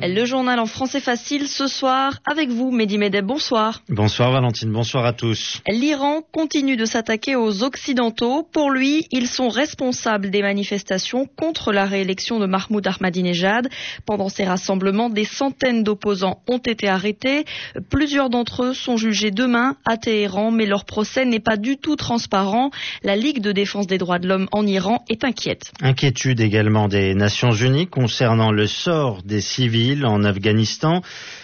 [0.00, 3.26] Le journal en français facile ce soir avec vous, Mehdi Medeb.
[3.26, 3.82] Bonsoir.
[3.88, 5.60] Bonsoir Valentine, bonsoir à tous.
[5.68, 8.46] L'Iran continue de s'attaquer aux Occidentaux.
[8.52, 13.68] Pour lui, ils sont responsables des manifestations contre la réélection de Mahmoud Ahmadinejad.
[14.06, 17.44] Pendant ces rassemblements, des centaines d'opposants ont été arrêtés.
[17.90, 21.96] Plusieurs d'entre eux sont jugés demain à Téhéran, mais leur procès n'est pas du tout
[21.96, 22.70] transparent.
[23.02, 25.72] La Ligue de défense des droits de l'homme en Iran est inquiète.
[25.80, 31.02] Inquiétude également des Nations Unies concernant le sort des civils en Afghanistan.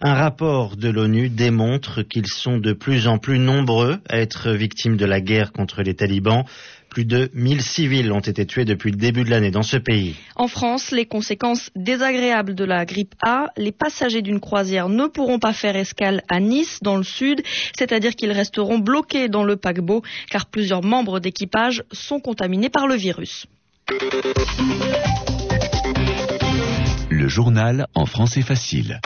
[0.00, 4.96] Un rapport de l'ONU démontre qu'ils sont de plus en plus nombreux à être victimes
[4.96, 6.44] de la guerre contre les talibans.
[6.90, 10.16] Plus de 1000 civils ont été tués depuis le début de l'année dans ce pays.
[10.34, 15.38] En France, les conséquences désagréables de la grippe A, les passagers d'une croisière ne pourront
[15.38, 17.42] pas faire escale à Nice, dans le sud,
[17.76, 22.94] c'est-à-dire qu'ils resteront bloqués dans le paquebot, car plusieurs membres d'équipage sont contaminés par le
[22.94, 23.46] virus.
[27.18, 29.00] Le journal en français facile.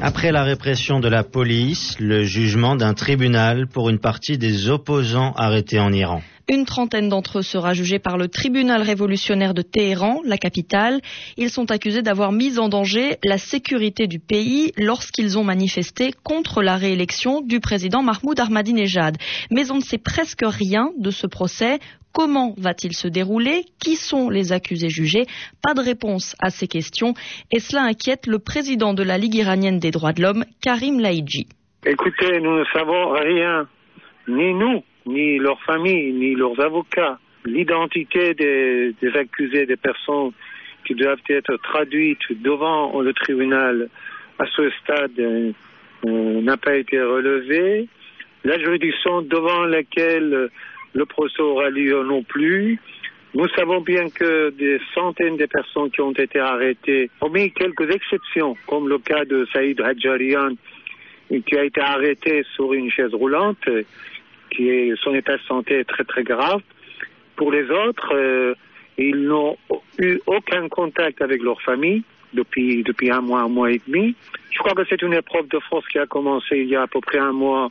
[0.00, 5.32] Après la répression de la police, le jugement d'un tribunal pour une partie des opposants
[5.34, 6.22] arrêtés en Iran.
[6.48, 11.02] Une trentaine d'entre eux sera jugée par le tribunal révolutionnaire de Téhéran, la capitale.
[11.36, 16.62] Ils sont accusés d'avoir mis en danger la sécurité du pays lorsqu'ils ont manifesté contre
[16.62, 19.18] la réélection du président Mahmoud Ahmadinejad.
[19.50, 21.80] Mais on ne sait presque rien de ce procès.
[22.12, 23.64] Comment va-t-il se dérouler?
[23.82, 25.24] Qui sont les accusés jugés?
[25.62, 27.14] Pas de réponse à ces questions
[27.50, 31.46] et cela inquiète le président de la Ligue iranienne des droits de l'homme, Karim Laïdji.
[31.86, 33.66] Écoutez, nous ne savons rien,
[34.28, 37.18] ni nous, ni leurs familles, ni leurs avocats.
[37.44, 40.30] L'identité des, accusés, des personnes
[40.84, 43.88] qui doivent être traduites devant le tribunal
[44.38, 45.52] à ce stade euh,
[46.04, 47.88] n'a pas été relevée.
[48.44, 50.50] La juridiction devant laquelle
[50.94, 52.78] le procès aura lieu non plus.
[53.34, 58.56] Nous savons bien que des centaines de personnes qui ont été arrêtées, hormis quelques exceptions,
[58.66, 60.54] comme le cas de Saïd Hadjarian,
[61.28, 63.66] qui a été arrêté sur une chaise roulante,
[64.50, 66.60] qui son état de santé est très très grave.
[67.36, 68.54] Pour les autres, euh,
[68.98, 69.56] ils n'ont
[69.98, 72.02] eu aucun contact avec leur famille
[72.34, 74.14] depuis, depuis un mois, un mois et demi.
[74.50, 76.86] Je crois que c'est une épreuve de force qui a commencé il y a à
[76.86, 77.70] peu près un mois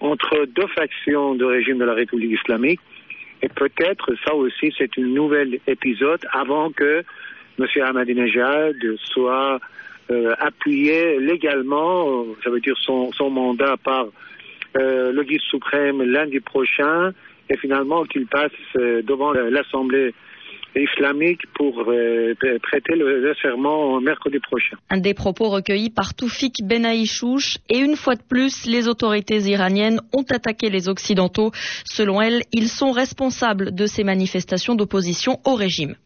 [0.00, 2.80] entre deux factions de régime de la République islamique.
[3.42, 7.04] Et peut-être ça aussi c'est un nouvel épisode avant que
[7.58, 7.66] M.
[7.82, 9.60] Ahmadinejad soit
[10.10, 14.06] euh, appuyé légalement, ça veut dire son, son mandat par
[14.78, 17.12] euh, le guide suprême lundi prochain
[17.48, 20.14] et finalement qu'il passe euh, devant l'Assemblée
[20.76, 24.76] islamique pour euh, prêter le, serment mercredi prochain.
[24.90, 29.38] Un des propos recueillis par Toufik Ben Aïchouch et une fois de plus, les autorités
[29.38, 31.50] iraniennes ont attaqué les Occidentaux.
[31.84, 35.96] Selon elles, ils sont responsables de ces manifestations d'opposition au régime.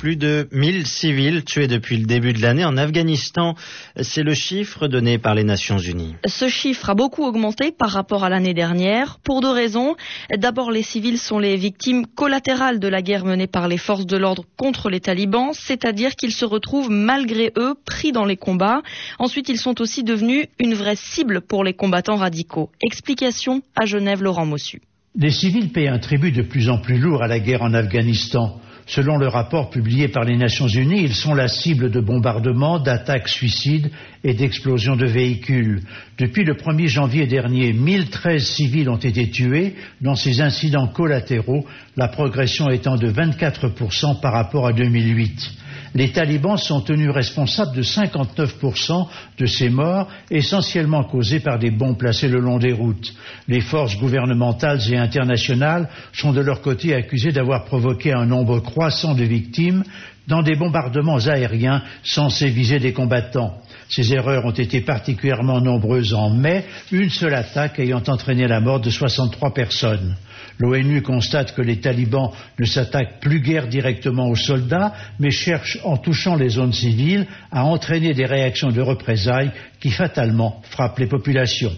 [0.00, 3.54] Plus de 1000 civils tués depuis le début de l'année en Afghanistan.
[4.00, 6.14] C'est le chiffre donné par les Nations Unies.
[6.24, 9.96] Ce chiffre a beaucoup augmenté par rapport à l'année dernière pour deux raisons.
[10.34, 14.16] D'abord, les civils sont les victimes collatérales de la guerre menée par les forces de
[14.16, 18.80] l'ordre contre les talibans, c'est-à-dire qu'ils se retrouvent malgré eux pris dans les combats.
[19.18, 22.70] Ensuite, ils sont aussi devenus une vraie cible pour les combattants radicaux.
[22.80, 24.80] Explication à Genève, Laurent Mossu.
[25.14, 28.60] Les civils paient un tribut de plus en plus lourd à la guerre en Afghanistan.
[28.86, 33.28] Selon le rapport publié par les Nations Unies, ils sont la cible de bombardements, d'attaques
[33.28, 33.90] suicides
[34.24, 35.82] et d'explosions de véhicules.
[36.18, 41.64] Depuis le 1er janvier dernier, 1013 civils ont été tués dans ces incidents collatéraux,
[41.96, 45.59] la progression étant de 24% par rapport à 2008
[45.94, 49.06] les talibans sont tenus responsables de 59%
[49.38, 53.12] de ces morts, essentiellement causées par des bombes placées le long des routes.
[53.48, 59.14] Les forces gouvernementales et internationales sont de leur côté accusées d'avoir provoqué un nombre croissant
[59.14, 59.82] de victimes
[60.28, 63.58] dans des bombardements aériens censés viser des combattants.
[63.88, 68.80] Ces erreurs ont été particulièrement nombreuses en mai, une seule attaque ayant entraîné la mort
[68.80, 70.14] de 63 personnes.
[70.60, 75.96] L'ONU constate que les talibans ne s'attaquent plus guère directement aux soldats, mais cherchent, en
[75.96, 81.72] touchant les zones civiles, à entraîner des réactions de représailles qui fatalement frappent les populations.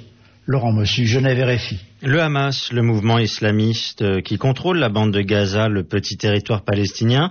[0.47, 1.79] Laurent Mossu, Genève RFI.
[2.03, 7.31] Le Hamas, le mouvement islamiste qui contrôle la bande de Gaza, le petit territoire palestinien,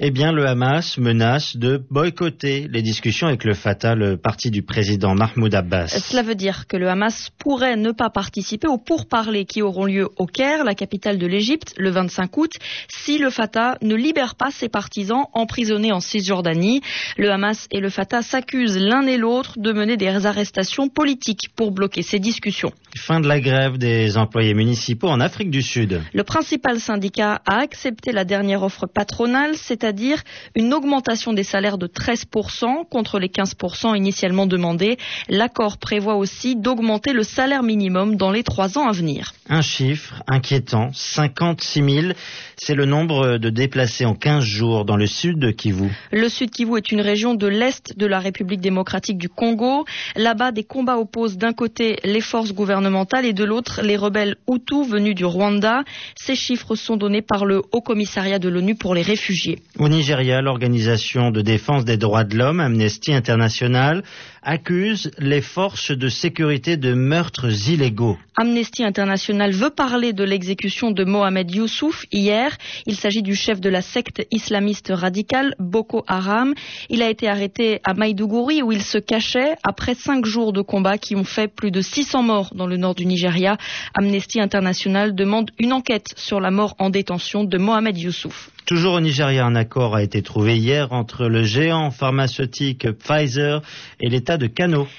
[0.00, 4.62] eh bien le Hamas menace de boycotter les discussions avec le Fatah, le parti du
[4.62, 5.88] président Mahmoud Abbas.
[5.88, 10.08] Cela veut dire que le Hamas pourrait ne pas participer aux pourparlers qui auront lieu
[10.16, 12.52] au Caire, la capitale de l'Égypte, le 25 août,
[12.88, 16.80] si le Fatah ne libère pas ses partisans emprisonnés en Cisjordanie.
[17.16, 21.72] Le Hamas et le Fatah s'accusent l'un et l'autre de mener des arrestations politiques pour
[21.72, 22.72] bloquer ces discussions.
[22.96, 26.00] Fin de la grève des employés municipaux en Afrique du Sud.
[26.12, 30.22] Le principal syndicat a accepté la dernière offre patronale, c'est-à-dire
[30.54, 34.96] une augmentation des salaires de 13% contre les 15% initialement demandés.
[35.28, 39.34] L'accord prévoit aussi d'augmenter le salaire minimum dans les trois ans à venir.
[39.48, 42.12] Un chiffre inquiétant, 56 000,
[42.56, 45.90] c'est le nombre de déplacés en 15 jours dans le sud de Kivu.
[46.12, 49.84] Le sud Kivu est une région de l'est de la République démocratique du Congo.
[50.14, 54.88] Là-bas, des combats opposent d'un côté les forces gouvernementales et de l'autre les rebelles Hutus
[54.88, 55.82] venus du Rwanda.
[56.14, 59.58] Ces chiffres sont donnés par le Haut Commissariat de l'ONU pour les réfugiés.
[59.78, 64.02] Au Nigeria, l'organisation de défense des droits de l'homme, Amnesty International,
[64.42, 68.18] accuse les forces de sécurité de meurtres illégaux.
[68.36, 72.56] Amnesty International veut parler de l'exécution de Mohamed Youssouf hier.
[72.86, 76.54] Il s'agit du chef de la secte islamiste radicale Boko Haram.
[76.88, 80.98] Il a été arrêté à Maïdougouri où il se cachait après cinq jours de combats
[80.98, 83.56] qui ont fait plus de 600 morts dans le nord du Nigeria.
[83.94, 88.50] Amnesty International demande une enquête sur la mort en détention de Mohamed Youssouf.
[88.64, 93.60] Toujours au Nigeria, un accord a été trouvé hier entre le géant pharmaceutique Pfizer
[94.00, 94.31] et l'État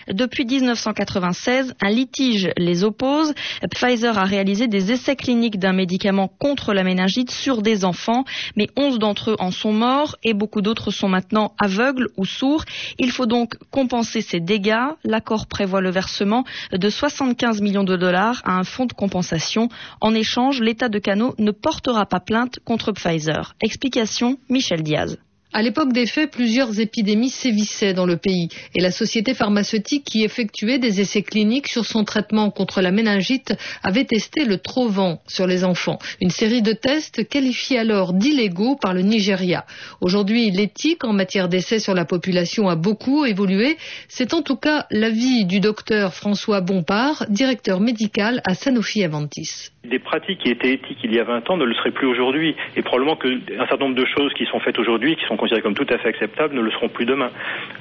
[0.07, 3.33] Depuis 1996, un litige les oppose.
[3.71, 8.25] Pfizer a réalisé des essais cliniques d'un médicament contre la méningite sur des enfants,
[8.55, 12.65] mais 11 d'entre eux en sont morts et beaucoup d'autres sont maintenant aveugles ou sourds.
[12.99, 14.87] Il faut donc compenser ces dégâts.
[15.03, 19.69] L'accord prévoit le versement de 75 millions de dollars à un fonds de compensation.
[20.01, 23.55] En échange, l'État de Kano ne portera pas plainte contre Pfizer.
[23.61, 25.17] Explication Michel Diaz.
[25.55, 30.23] À l'époque des faits, plusieurs épidémies sévissaient dans le pays et la société pharmaceutique qui
[30.23, 33.53] effectuait des essais cliniques sur son traitement contre la méningite
[33.83, 35.99] avait testé le Trovan sur les enfants.
[36.21, 39.63] Une série de tests qualifiés alors d'illégaux par le Nigeria.
[40.01, 43.77] Aujourd'hui, l'éthique en matière d'essais sur la population a beaucoup évolué.
[44.07, 49.69] C'est en tout cas l'avis du docteur François Bompard, directeur médical à Sanofi Aventis.
[49.83, 52.55] Des pratiques qui étaient éthiques il y a 20 ans ne le seraient plus aujourd'hui.
[52.75, 55.75] Et probablement qu'un certain nombre de choses qui sont faites aujourd'hui, qui sont considérées comme
[55.75, 57.29] tout à fait acceptables, ne le seront plus demain.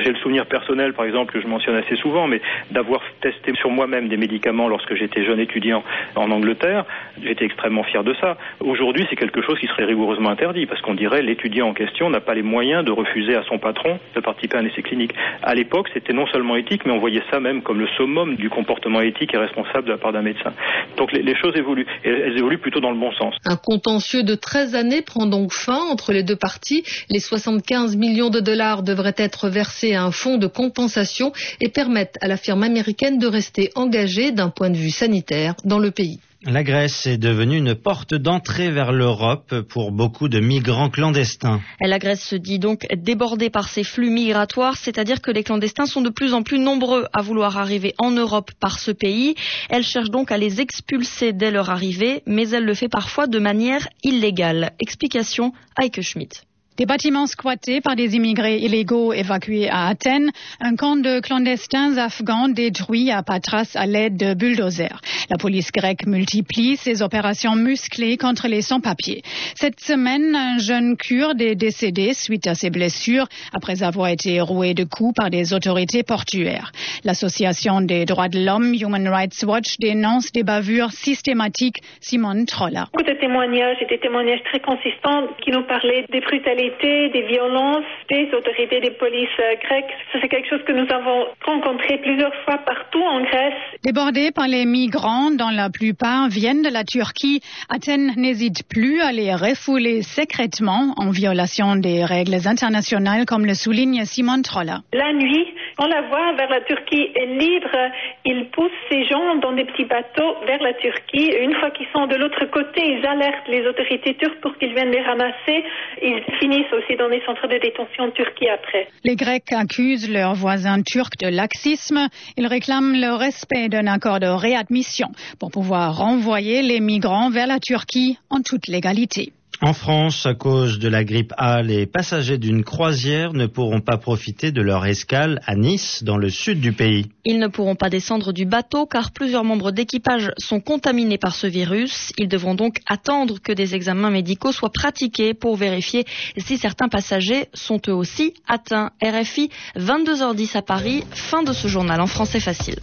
[0.01, 2.41] J'ai le souvenir personnel, par exemple, que je mentionne assez souvent, mais
[2.73, 5.85] d'avoir testé sur moi-même des médicaments lorsque j'étais jeune étudiant
[6.17, 6.85] en Angleterre.
[7.23, 8.37] J'étais extrêmement fier de ça.
[8.59, 12.21] Aujourd'hui, c'est quelque chose qui serait rigoureusement interdit, parce qu'on dirait l'étudiant en question n'a
[12.21, 15.15] pas les moyens de refuser à son patron de participer à un essai clinique.
[15.43, 18.51] À l'époque, c'était non seulement éthique, mais on voyait ça même comme le summum du
[18.51, 20.53] comportement éthique et responsable de la part d'un médecin.
[20.97, 23.35] Donc les, choses évoluent et elles évoluent plutôt dans le bon sens.
[23.45, 26.83] Un contentieux de 13 années prend donc fin entre les deux parties.
[27.09, 27.21] Les
[27.61, 32.29] 75 millions de dollars devraient être versés à un fonds de compensation et permettent à
[32.29, 36.19] la firme américaine de rester engagée d'un point de vue sanitaire dans le pays.
[36.45, 41.61] La Grèce est devenue une porte d'entrée vers l'Europe pour beaucoup de migrants clandestins.
[41.81, 46.01] La Grèce se dit donc débordée par ces flux migratoires, c'est-à-dire que les clandestins sont
[46.01, 49.35] de plus en plus nombreux à vouloir arriver en Europe par ce pays.
[49.69, 53.39] Elle cherche donc à les expulser dès leur arrivée, mais elle le fait parfois de
[53.39, 54.73] manière illégale.
[54.81, 56.43] Explication Heike Schmidt.
[56.79, 62.49] Des bâtiments squattés par des immigrés illégaux évacués à Athènes, un camp de clandestins afghans
[62.49, 65.03] détruit à Patras à l'aide de bulldozers.
[65.29, 69.21] La police grecque multiplie ses opérations musclées contre les sans-papiers.
[69.55, 74.73] Cette semaine, un jeune kurde est décédé suite à ses blessures après avoir été roué
[74.73, 76.73] de coups par des autorités portuaires.
[77.05, 81.83] L'association des droits de l'homme Human Rights Watch dénonce des bavures systématiques.
[82.01, 82.87] Simone Trolla.
[83.23, 88.91] Témoignages des témoignages très consistants qui nous parlaient des brutalités des violences des autorités des
[88.93, 89.93] polices grecques.
[90.13, 93.55] C'est quelque chose que nous avons rencontré plusieurs fois partout en Grèce.
[93.83, 99.13] Débordés par les migrants, dont la plupart viennent de la Turquie, Athènes n'hésite plus à
[99.13, 104.81] les refouler secrètement en violation des règles internationales, comme le souligne Simon Trolla.
[104.93, 107.77] La nuit, quand la voie vers la Turquie est libre,
[108.25, 111.33] ils poussent ces gens dans des petits bateaux vers la Turquie.
[111.41, 114.91] Une fois qu'ils sont de l'autre côté, ils alertent les autorités turques pour qu'ils viennent
[114.91, 115.65] les ramasser.
[116.03, 118.89] Ils finissent aussi dans les centres de détention en Turquie après.
[119.05, 122.09] Les Grecs accusent leurs voisins turcs de laxisme.
[122.37, 127.59] Ils réclament le respect d'un accord de réadmission pour pouvoir renvoyer les migrants vers la
[127.59, 129.33] Turquie en toute légalité.
[129.65, 133.97] En France, à cause de la grippe A, les passagers d'une croisière ne pourront pas
[133.97, 137.07] profiter de leur escale à Nice, dans le sud du pays.
[137.25, 141.47] Ils ne pourront pas descendre du bateau car plusieurs membres d'équipage sont contaminés par ce
[141.47, 142.13] virus.
[142.19, 146.07] Ils devront donc attendre que des examens médicaux soient pratiqués pour vérifier
[146.39, 148.91] si certains passagers sont eux aussi atteints.
[149.01, 152.81] RFI, 22h10 à Paris, fin de ce journal en français facile.